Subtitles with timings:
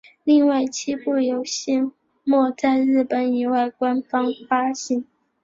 [0.23, 1.79] 另外七部游戏
[2.23, 5.05] 未在日本以外官方发行。